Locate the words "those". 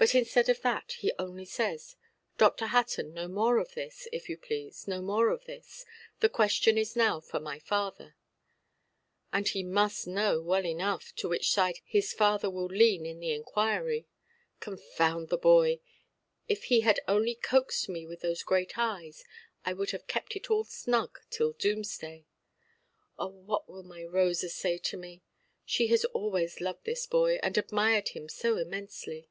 18.20-18.44